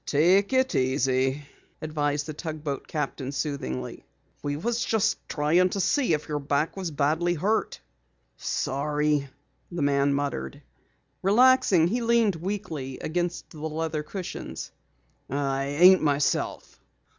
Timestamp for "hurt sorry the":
7.35-9.83